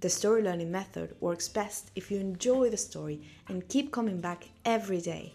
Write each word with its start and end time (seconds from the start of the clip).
the 0.00 0.08
story 0.08 0.42
learning 0.42 0.70
method 0.70 1.14
works 1.20 1.48
best 1.48 1.90
if 1.94 2.10
you 2.10 2.18
enjoy 2.18 2.70
the 2.70 2.76
story 2.76 3.20
and 3.48 3.68
keep 3.68 3.90
coming 3.90 4.20
back 4.20 4.48
every 4.64 5.00
day. 5.00 5.32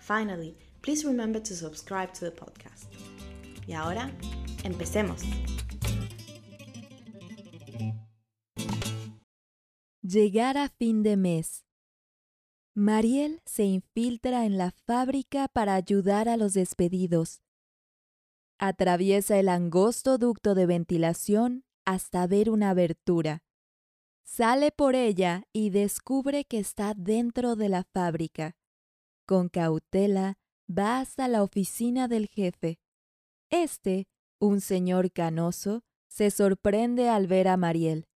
Finally, 0.00 0.56
please 0.82 1.04
remember 1.04 1.40
to 1.40 1.54
subscribe 1.54 2.12
to 2.14 2.24
the 2.24 2.30
podcast. 2.30 2.86
Y 3.66 3.74
ahora, 3.74 4.10
empecemos. 4.64 5.22
Llegar 10.02 10.56
a 10.56 10.70
fin 10.70 11.02
de 11.02 11.16
mes. 11.16 11.66
Mariel 12.74 13.42
se 13.44 13.64
infiltra 13.64 14.46
en 14.46 14.56
la 14.56 14.70
fábrica 14.86 15.48
para 15.48 15.74
ayudar 15.74 16.28
a 16.28 16.36
los 16.36 16.54
despedidos. 16.54 17.42
Atraviesa 18.58 19.38
el 19.38 19.48
angosto 19.48 20.16
ducto 20.16 20.54
de 20.54 20.64
ventilación 20.64 21.64
hasta 21.84 22.26
ver 22.26 22.50
una 22.50 22.70
abertura. 22.70 23.42
Sale 24.30 24.70
por 24.70 24.94
ella 24.94 25.48
y 25.54 25.70
descubre 25.70 26.44
que 26.44 26.58
está 26.58 26.92
dentro 26.94 27.56
de 27.56 27.70
la 27.70 27.82
fábrica. 27.82 28.56
Con 29.26 29.48
cautela 29.48 30.36
va 30.70 31.00
hasta 31.00 31.28
la 31.28 31.42
oficina 31.42 32.08
del 32.08 32.28
jefe. 32.28 32.78
Este, 33.48 34.06
un 34.38 34.60
señor 34.60 35.10
canoso, 35.12 35.82
se 36.08 36.30
sorprende 36.30 37.08
al 37.08 37.26
ver 37.26 37.48
a 37.48 37.56
Mariel. 37.56 38.06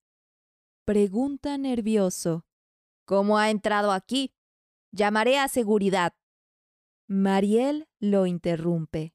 Pregunta 0.84 1.56
nervioso. 1.56 2.44
¿Cómo 3.06 3.38
ha 3.38 3.48
entrado 3.48 3.91
aquí? 3.91 4.34
Llamaré 4.92 5.38
a 5.38 5.48
seguridad. 5.48 6.12
Mariel 7.08 7.88
lo 7.98 8.26
interrumpe. 8.26 9.14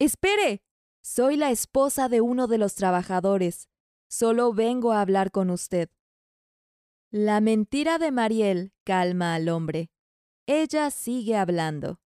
Espere. 0.00 0.62
Soy 1.02 1.36
la 1.36 1.50
esposa 1.50 2.08
de 2.08 2.22
uno 2.22 2.46
de 2.46 2.56
los 2.56 2.74
trabajadores. 2.74 3.68
Solo 4.08 4.54
vengo 4.54 4.92
a 4.92 5.02
hablar 5.02 5.30
con 5.30 5.50
usted. 5.50 5.90
La 7.10 7.40
mentira 7.40 7.96
de 7.96 8.12
Mariel 8.12 8.74
calma 8.84 9.34
al 9.34 9.48
hombre. 9.48 9.90
Ella 10.46 10.90
sigue 10.90 11.36
hablando. 11.36 12.00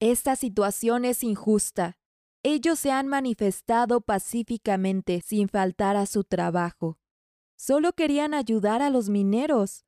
Esta 0.00 0.36
situación 0.36 1.04
es 1.04 1.22
injusta. 1.22 1.98
Ellos 2.42 2.78
se 2.78 2.90
han 2.90 3.08
manifestado 3.08 4.00
pacíficamente 4.00 5.20
sin 5.20 5.50
faltar 5.50 5.96
a 5.96 6.06
su 6.06 6.24
trabajo. 6.24 6.98
Solo 7.56 7.92
querían 7.92 8.32
ayudar 8.32 8.80
a 8.80 8.88
los 8.88 9.10
mineros. 9.10 9.84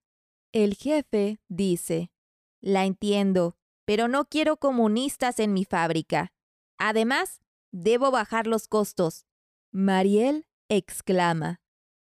El 0.53 0.75
jefe 0.75 1.41
dice, 1.49 2.13
la 2.61 2.85
entiendo, 2.85 3.57
pero 3.87 4.09
no 4.09 4.27
quiero 4.27 4.59
comunistas 4.59 5.41
en 5.41 5.55
mi 5.55 5.65
fábrica. 5.65 6.35
Además, 6.77 7.41
debo 7.73 8.11
bajar 8.11 8.47
los 8.47 8.69
costos. 8.69 9.25
Mariel 9.73 10.47
exclama. 10.69 11.64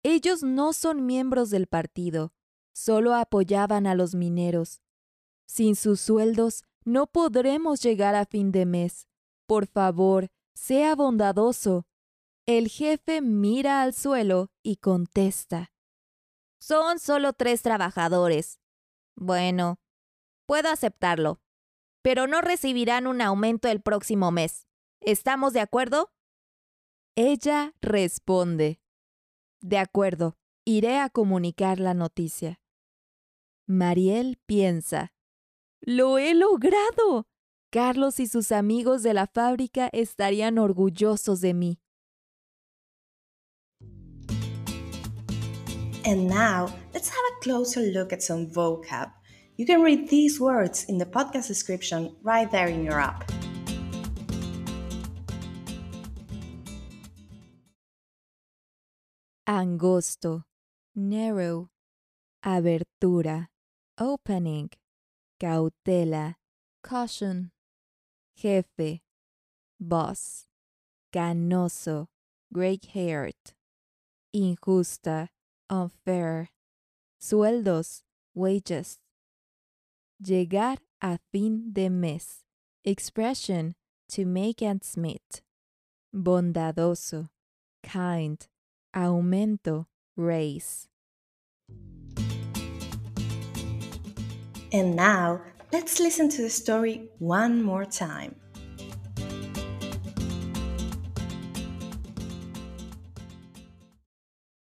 Ellos 0.08 0.44
no 0.44 0.72
son 0.72 1.04
miembros 1.04 1.50
del 1.50 1.66
partido, 1.66 2.32
solo 2.72 3.12
apoyaban 3.12 3.88
a 3.88 3.96
los 3.96 4.14
mineros. 4.14 4.80
Sin 5.46 5.74
sus 5.74 6.00
sueldos 6.00 6.62
no 6.84 7.08
podremos 7.08 7.82
llegar 7.82 8.14
a 8.14 8.24
fin 8.24 8.52
de 8.52 8.66
mes. 8.66 9.08
Por 9.48 9.66
favor, 9.66 10.28
sea 10.54 10.94
bondadoso. 10.94 11.88
El 12.46 12.68
jefe 12.68 13.20
mira 13.20 13.82
al 13.82 13.94
suelo 13.94 14.52
y 14.62 14.76
contesta. 14.76 15.72
Son 16.60 17.00
solo 17.00 17.32
tres 17.32 17.62
trabajadores. 17.62 18.60
Bueno, 19.16 19.80
Puedo 20.46 20.68
aceptarlo, 20.68 21.40
pero 22.02 22.28
no 22.28 22.40
recibirán 22.40 23.08
un 23.08 23.20
aumento 23.20 23.66
el 23.66 23.82
próximo 23.82 24.30
mes. 24.30 24.68
¿Estamos 25.00 25.52
de 25.54 25.60
acuerdo? 25.60 26.12
Ella 27.16 27.74
responde. 27.80 28.80
De 29.66 29.78
acuerdo, 29.78 30.36
iré 30.64 31.00
a 31.00 31.10
comunicar 31.10 31.80
la 31.80 31.92
noticia. 31.92 32.60
Mariel 33.66 34.38
piensa. 34.46 35.12
Lo 35.80 36.18
he 36.18 36.34
logrado. 36.34 37.26
Carlos 37.72 38.20
y 38.20 38.28
sus 38.28 38.52
amigos 38.52 39.02
de 39.02 39.12
la 39.12 39.26
fábrica 39.26 39.88
estarían 39.92 40.58
orgullosos 40.58 41.40
de 41.40 41.52
mí. 41.52 41.80
And 46.04 46.28
now, 46.28 46.72
let's 46.94 47.08
have 47.08 47.24
a 47.36 47.40
closer 47.42 47.90
look 47.92 48.12
at 48.12 48.22
some 48.22 48.46
vocab. 48.46 49.10
You 49.56 49.66
can 49.66 49.82
read 49.82 50.08
these 50.08 50.38
words 50.38 50.84
in 50.84 50.98
the 50.98 51.06
podcast 51.06 51.48
description 51.48 52.14
right 52.22 52.48
there 52.48 52.68
in 52.68 52.84
your 52.84 53.00
app. 53.00 53.35
Angosto, 59.48 60.44
narrow, 60.94 61.68
abertura, 62.44 63.48
opening, 63.98 64.70
cautela, 65.40 66.34
caution, 66.82 67.50
jefe, 68.34 69.02
boss, 69.78 70.46
canoso, 71.12 72.08
gray-haired, 72.52 73.54
injusta, 74.34 75.28
unfair, 75.70 76.50
sueldos, 77.20 78.02
wages, 78.34 78.98
Llegar 80.18 80.78
a 81.02 81.18
fin 81.30 81.72
de 81.74 81.90
mes. 81.90 82.42
Expression 82.84 83.74
to 84.08 84.24
make 84.24 84.62
ends 84.62 84.96
meet. 84.96 85.42
Bondadoso. 86.14 87.28
Kind. 87.82 88.48
Aumento. 88.96 89.90
Raise. 90.16 90.88
And 94.72 94.96
now, 94.96 95.42
let's 95.70 96.00
listen 96.00 96.30
to 96.30 96.40
the 96.40 96.48
story 96.48 97.10
one 97.18 97.62
more 97.62 97.84
time. 97.84 98.36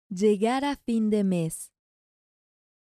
Llegar 0.07 0.65
a 0.65 0.75
fin 0.75 1.09
de 1.09 1.23
mes. 1.23 1.71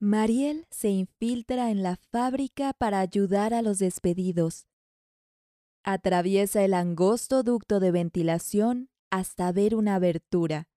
Mariel 0.02 0.68
se 0.70 0.90
infiltra 0.90 1.72
en 1.72 1.84
la 1.84 1.96
fábrica 2.12 2.74
para 2.74 3.00
ayudar 3.00 3.54
a 3.54 3.62
los 3.62 3.80
despedidos. 3.80 4.68
Atraviesa 5.86 6.66
el 6.66 6.74
angosto 6.74 7.44
ducto 7.44 7.80
de 7.80 7.92
ventilación 7.92 8.90
hasta 9.10 9.50
ver 9.54 9.76
una 9.76 9.96
abertura. 9.96 10.68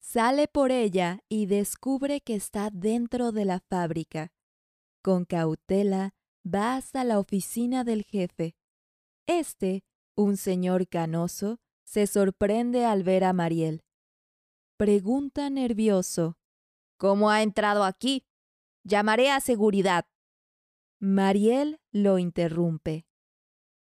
Sale 0.00 0.48
por 0.48 0.72
ella 0.72 1.20
y 1.28 1.46
descubre 1.46 2.20
que 2.20 2.34
está 2.34 2.70
dentro 2.70 3.32
de 3.32 3.44
la 3.44 3.60
fábrica. 3.60 4.32
Con 5.02 5.24
cautela 5.24 6.14
va 6.44 6.76
hasta 6.76 7.04
la 7.04 7.18
oficina 7.18 7.84
del 7.84 8.02
jefe. 8.04 8.56
Este, 9.26 9.84
un 10.16 10.36
señor 10.36 10.88
canoso, 10.88 11.60
se 11.84 12.06
sorprende 12.06 12.84
al 12.84 13.02
ver 13.02 13.24
a 13.24 13.32
Mariel. 13.32 13.84
Pregunta 14.76 15.50
nervioso. 15.50 16.38
¿Cómo 16.96 17.30
ha 17.30 17.42
entrado 17.42 17.84
aquí? 17.84 18.24
Llamaré 18.82 19.30
a 19.30 19.40
seguridad. 19.40 20.06
Mariel 20.98 21.80
lo 21.92 22.18
interrumpe. 22.18 23.06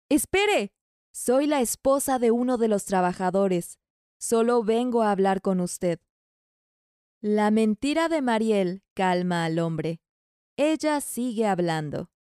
Espere. 0.09 0.73
Soy 1.13 1.47
la 1.47 1.61
esposa 1.61 2.19
de 2.19 2.31
uno 2.31 2.59
de 2.59 2.69
los 2.69 2.85
trabajadores. 2.85 3.79
Solo 4.27 4.65
vengo 4.65 5.03
a 5.03 5.11
hablar 5.11 5.43
con 5.43 5.61
usted. 5.61 6.01
La 7.21 7.51
mentira 7.51 8.09
de 8.09 8.23
Mariel 8.23 8.83
calma 8.95 9.45
al 9.45 9.59
hombre. 9.59 10.01
Ella 10.57 11.03
sigue 11.03 11.47
hablando. 11.47 12.11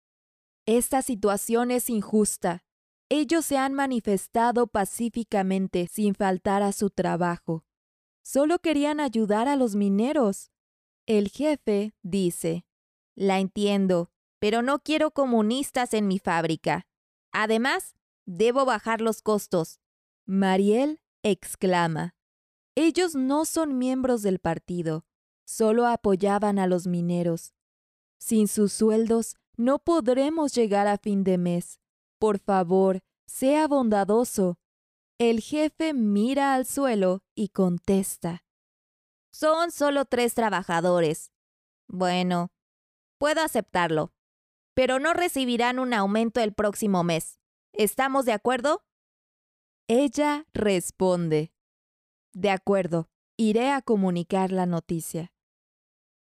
Esta 0.67 1.01
situación 1.01 1.71
es 1.71 1.89
injusta. 1.89 2.63
Ellos 3.09 3.47
se 3.47 3.57
han 3.57 3.73
manifestado 3.73 4.67
pacíficamente 4.67 5.87
sin 5.87 6.15
faltar 6.15 6.63
a 6.63 6.73
su 6.73 6.91
trabajo. 6.91 7.65
Solo 8.23 8.59
querían 8.59 9.01
ayudar 9.01 9.49
a 9.49 9.57
los 9.57 9.75
mineros. 9.75 10.51
El 11.07 11.31
jefe 11.31 11.95
dice, 12.03 12.67
La 13.15 13.39
entiendo, 13.39 14.11
pero 14.41 14.61
no 14.61 14.81
quiero 14.81 15.13
comunistas 15.13 15.95
en 15.95 16.07
mi 16.07 16.19
fábrica. 16.19 16.87
Además, 17.33 17.95
debo 18.27 18.67
bajar 18.67 19.01
los 19.01 19.23
costos. 19.23 19.81
Mariel 20.27 21.01
exclama, 21.25 22.15
Ellos 22.77 23.15
no 23.15 23.45
son 23.45 23.79
miembros 23.79 24.23
del 24.23 24.39
partido, 24.39 25.05
solo 25.45 25.87
apoyaban 25.87 26.59
a 26.59 26.67
los 26.67 26.87
mineros. 26.87 27.55
Sin 28.19 28.47
sus 28.47 28.73
sueldos, 28.73 29.37
no 29.57 29.79
podremos 29.79 30.55
llegar 30.55 30.87
a 30.87 30.99
fin 30.99 31.25
de 31.25 31.39
mes. 31.39 31.81
Por 32.19 32.39
favor, 32.39 33.01
sea 33.27 33.67
bondadoso. 33.69 34.59
El 35.19 35.41
jefe 35.41 35.95
mira 35.95 36.55
al 36.55 36.67
suelo 36.67 37.23
y 37.35 37.49
contesta. 37.49 38.45
Son 39.31 39.71
solo 39.71 40.05
tres 40.05 40.35
trabajadores. 40.35 41.31
Bueno, 41.87 42.51
puedo 43.19 43.41
aceptarlo, 43.43 44.13
pero 44.75 44.99
no 44.99 45.15
recibirán 45.15 45.79
un 45.79 45.95
aumento 45.95 46.41
el 46.41 46.53
próximo 46.53 47.05
mes. 47.05 47.39
¿Estamos 47.73 48.25
de 48.25 48.33
acuerdo? 48.33 48.85
Ella 49.89 50.47
responde. 50.55 51.53
De 52.33 52.49
acuerdo, 52.49 53.11
iré 53.37 53.71
a 53.71 53.83
comunicar 53.83 54.51
la 54.51 54.65
noticia. 54.65 55.31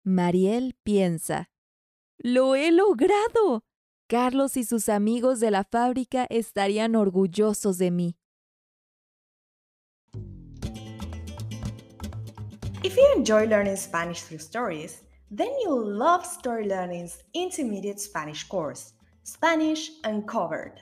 Mariel 0.04 0.76
piensa. 0.84 1.50
¡Lo 2.20 2.56
he 2.56 2.72
logrado! 2.72 3.64
Carlos 4.08 4.56
y 4.56 4.64
sus 4.64 4.88
amigos 4.88 5.40
de 5.40 5.50
la 5.50 5.64
fábrica 5.64 6.28
estarían 6.30 6.96
orgullosos 6.96 7.80
de 7.80 7.90
mí. 7.90 8.16
If 12.84 12.96
you 12.96 13.14
enjoy 13.16 13.48
learning 13.48 13.78
Spanish 13.78 14.22
through 14.22 14.42
stories, 14.42 15.04
then 15.32 15.50
you'll 15.64 15.86
love 15.86 16.24
Story 16.24 16.68
Learning's 16.68 17.24
intermediate 17.34 18.00
Spanish 18.00 18.48
course, 18.48 18.94
Spanish 19.24 19.92
Uncovered. 20.04 20.82